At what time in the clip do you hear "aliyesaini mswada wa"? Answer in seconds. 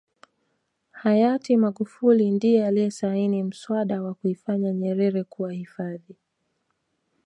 2.67-4.13